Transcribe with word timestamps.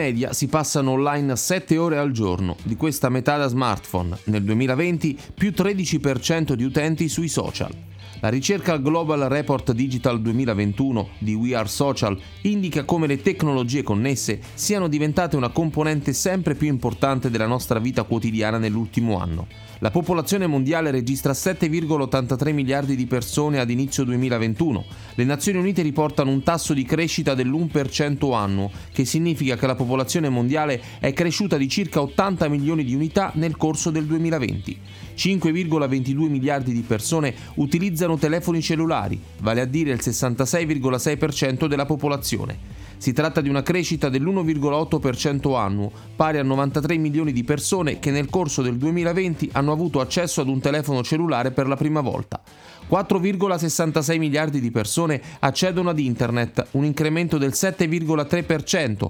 media 0.00 0.32
si 0.32 0.46
passano 0.46 0.92
online 0.92 1.36
7 1.36 1.76
ore 1.76 1.98
al 1.98 2.10
giorno, 2.10 2.56
di 2.62 2.74
questa 2.74 3.10
metà 3.10 3.36
da 3.36 3.48
smartphone, 3.48 4.16
nel 4.24 4.42
2020 4.44 5.18
più 5.34 5.50
13% 5.50 6.54
di 6.54 6.64
utenti 6.64 7.06
sui 7.10 7.28
social. 7.28 7.89
La 8.22 8.28
ricerca 8.28 8.76
Global 8.76 9.20
Report 9.30 9.72
Digital 9.72 10.20
2021 10.20 11.08
di 11.20 11.32
We 11.32 11.54
Are 11.54 11.66
Social 11.66 12.20
indica 12.42 12.84
come 12.84 13.06
le 13.06 13.22
tecnologie 13.22 13.82
connesse 13.82 14.40
siano 14.52 14.88
diventate 14.88 15.36
una 15.36 15.48
componente 15.48 16.12
sempre 16.12 16.54
più 16.54 16.68
importante 16.68 17.30
della 17.30 17.46
nostra 17.46 17.78
vita 17.78 18.02
quotidiana 18.02 18.58
nell'ultimo 18.58 19.18
anno. 19.18 19.46
La 19.78 19.90
popolazione 19.90 20.46
mondiale 20.46 20.90
registra 20.90 21.32
7,83 21.32 22.52
miliardi 22.52 22.94
di 22.94 23.06
persone 23.06 23.58
ad 23.58 23.70
inizio 23.70 24.04
2021. 24.04 24.84
Le 25.14 25.24
Nazioni 25.24 25.58
Unite 25.58 25.80
riportano 25.80 26.30
un 26.30 26.42
tasso 26.42 26.74
di 26.74 26.84
crescita 26.84 27.32
dell'1% 27.32 28.34
annuo, 28.34 28.70
che 28.92 29.06
significa 29.06 29.56
che 29.56 29.66
la 29.66 29.74
popolazione 29.74 30.28
mondiale 30.28 30.82
è 30.98 31.14
cresciuta 31.14 31.56
di 31.56 31.70
circa 31.70 32.02
80 32.02 32.48
milioni 32.48 32.84
di 32.84 32.94
unità 32.94 33.32
nel 33.36 33.56
corso 33.56 33.88
del 33.88 34.04
2020. 34.04 34.78
5,22 35.16 36.28
miliardi 36.28 36.72
di 36.72 36.82
persone 36.82 37.34
utilizzano 37.54 38.09
telefoni 38.18 38.62
cellulari, 38.62 39.20
vale 39.38 39.60
a 39.60 39.64
dire 39.64 39.92
il 39.92 40.00
66,6% 40.02 41.66
della 41.66 41.86
popolazione. 41.86 42.78
Si 42.96 43.12
tratta 43.12 43.40
di 43.40 43.48
una 43.48 43.62
crescita 43.62 44.10
dell'1,8% 44.10 45.56
annuo, 45.56 45.90
pari 46.14 46.36
a 46.36 46.42
93 46.42 46.98
milioni 46.98 47.32
di 47.32 47.44
persone 47.44 47.98
che 47.98 48.10
nel 48.10 48.28
corso 48.28 48.60
del 48.60 48.76
2020 48.76 49.50
hanno 49.52 49.72
avuto 49.72 50.00
accesso 50.00 50.42
ad 50.42 50.48
un 50.48 50.60
telefono 50.60 51.02
cellulare 51.02 51.50
per 51.50 51.66
la 51.66 51.76
prima 51.76 52.02
volta. 52.02 52.42
4,66 52.90 54.18
miliardi 54.18 54.60
di 54.60 54.70
persone 54.70 55.20
accedono 55.38 55.90
ad 55.90 55.98
Internet, 55.98 56.66
un 56.72 56.84
incremento 56.84 57.38
del 57.38 57.52
7,3%, 57.54 59.06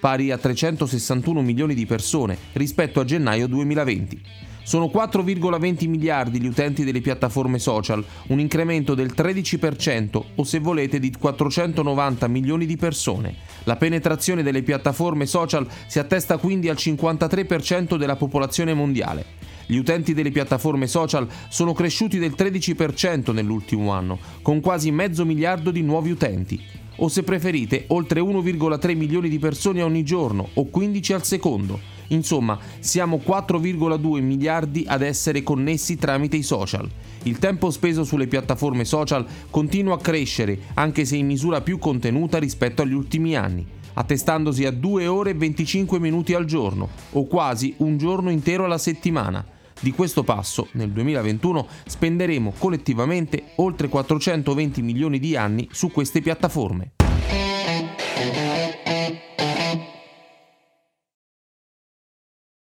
pari 0.00 0.30
a 0.30 0.38
361 0.38 1.42
milioni 1.42 1.74
di 1.74 1.84
persone 1.84 2.38
rispetto 2.52 3.00
a 3.00 3.04
gennaio 3.04 3.46
2020. 3.46 4.22
Sono 4.64 4.86
4,20 4.86 5.88
miliardi 5.88 6.40
gli 6.40 6.46
utenti 6.46 6.84
delle 6.84 7.02
piattaforme 7.02 7.58
social, 7.58 8.02
un 8.28 8.40
incremento 8.40 8.94
del 8.94 9.12
13% 9.14 10.22
o 10.36 10.42
se 10.42 10.58
volete 10.58 10.98
di 10.98 11.12
490 11.12 12.26
milioni 12.28 12.64
di 12.64 12.78
persone. 12.78 13.34
La 13.64 13.76
penetrazione 13.76 14.42
delle 14.42 14.62
piattaforme 14.62 15.26
social 15.26 15.68
si 15.86 15.98
attesta 15.98 16.38
quindi 16.38 16.70
al 16.70 16.76
53% 16.76 17.96
della 17.96 18.16
popolazione 18.16 18.72
mondiale. 18.72 19.26
Gli 19.66 19.76
utenti 19.76 20.14
delle 20.14 20.30
piattaforme 20.30 20.86
social 20.86 21.28
sono 21.50 21.74
cresciuti 21.74 22.18
del 22.18 22.34
13% 22.34 23.34
nell'ultimo 23.34 23.92
anno, 23.92 24.18
con 24.40 24.60
quasi 24.60 24.90
mezzo 24.90 25.26
miliardo 25.26 25.70
di 25.70 25.82
nuovi 25.82 26.10
utenti. 26.10 26.58
O 26.96 27.08
se 27.08 27.22
preferite, 27.22 27.84
oltre 27.88 28.20
1,3 28.20 28.96
milioni 28.96 29.28
di 29.28 29.38
persone 29.38 29.82
ogni 29.82 30.04
giorno, 30.04 30.48
o 30.54 30.66
15 30.66 31.12
al 31.12 31.24
secondo. 31.24 31.93
Insomma, 32.14 32.58
siamo 32.78 33.20
4,2 33.24 34.22
miliardi 34.22 34.84
ad 34.86 35.02
essere 35.02 35.42
connessi 35.42 35.96
tramite 35.96 36.36
i 36.36 36.42
social. 36.42 36.88
Il 37.24 37.38
tempo 37.38 37.70
speso 37.70 38.04
sulle 38.04 38.26
piattaforme 38.26 38.84
social 38.84 39.26
continua 39.50 39.94
a 39.94 39.98
crescere, 39.98 40.58
anche 40.74 41.04
se 41.04 41.16
in 41.16 41.26
misura 41.26 41.60
più 41.60 41.78
contenuta 41.78 42.38
rispetto 42.38 42.82
agli 42.82 42.92
ultimi 42.92 43.34
anni, 43.34 43.66
attestandosi 43.94 44.64
a 44.64 44.70
2 44.70 45.06
ore 45.06 45.30
e 45.30 45.34
25 45.34 45.98
minuti 45.98 46.34
al 46.34 46.44
giorno, 46.44 46.88
o 47.12 47.26
quasi 47.26 47.74
un 47.78 47.98
giorno 47.98 48.30
intero 48.30 48.64
alla 48.64 48.78
settimana. 48.78 49.44
Di 49.80 49.90
questo 49.90 50.22
passo, 50.22 50.68
nel 50.72 50.90
2021, 50.90 51.66
spenderemo 51.86 52.54
collettivamente 52.56 53.42
oltre 53.56 53.88
420 53.88 54.82
milioni 54.82 55.18
di 55.18 55.36
anni 55.36 55.68
su 55.72 55.90
queste 55.90 56.20
piattaforme. 56.20 56.93